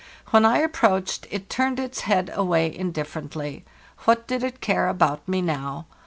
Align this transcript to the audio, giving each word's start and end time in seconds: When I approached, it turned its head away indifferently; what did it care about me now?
When 0.31 0.45
I 0.45 0.57
approached, 0.57 1.27
it 1.29 1.47
turned 1.47 1.79
its 1.79 1.99
head 2.09 2.31
away 2.33 2.75
indifferently; 2.75 3.65
what 4.05 4.25
did 4.25 4.41
it 4.43 4.59
care 4.59 4.87
about 4.89 5.27
me 5.27 5.43
now? 5.43 5.85